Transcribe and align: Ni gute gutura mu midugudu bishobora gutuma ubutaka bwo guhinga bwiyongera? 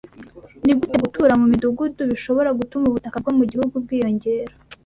Ni 0.63 0.73
gute 0.79 0.95
gutura 1.03 1.33
mu 1.39 1.45
midugudu 1.51 2.01
bishobora 2.11 2.49
gutuma 2.59 2.85
ubutaka 2.87 3.17
bwo 3.21 3.31
guhinga 3.39 3.77
bwiyongera? 3.83 4.53